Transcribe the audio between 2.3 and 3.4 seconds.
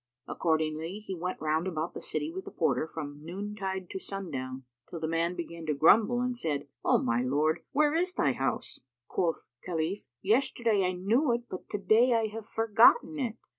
with the porter from